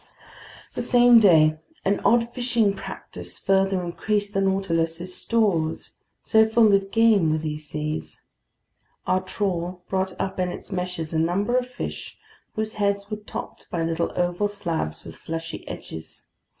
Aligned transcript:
The 0.73 0.81
same 0.81 1.19
day 1.19 1.59
an 1.85 1.99
odd 2.03 2.33
fishing 2.33 2.73
practice 2.73 3.37
further 3.37 3.83
increased 3.83 4.33
the 4.33 4.41
Nautilus's 4.41 5.13
stores, 5.15 5.91
so 6.23 6.43
full 6.43 6.73
of 6.73 6.89
game 6.89 7.29
were 7.29 7.37
these 7.37 7.67
seas. 7.67 8.19
Our 9.05 9.21
trawl 9.21 9.83
brought 9.89 10.19
up 10.19 10.39
in 10.39 10.49
its 10.49 10.71
meshes 10.71 11.13
a 11.13 11.19
number 11.19 11.55
of 11.55 11.67
fish 11.67 12.17
whose 12.55 12.73
heads 12.73 13.11
were 13.11 13.17
topped 13.17 13.69
by 13.69 13.83
little 13.83 14.11
oval 14.15 14.47
slabs 14.47 15.03
with 15.03 15.15
fleshy 15.15 15.67
edges. 15.67 16.23